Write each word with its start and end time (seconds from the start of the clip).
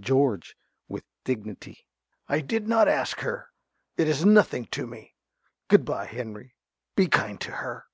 ~George~ 0.00 0.56
(with 0.88 1.04
dignity). 1.22 1.86
I 2.28 2.40
did 2.40 2.66
not 2.66 2.88
ask 2.88 3.20
her. 3.20 3.50
It 3.96 4.08
is 4.08 4.24
nothing 4.24 4.64
to 4.72 4.84
me. 4.84 5.14
Good 5.68 5.84
bye, 5.84 6.06
Henry. 6.06 6.56
Be 6.96 7.06
kind 7.06 7.40
to 7.40 7.52
her. 7.52 7.86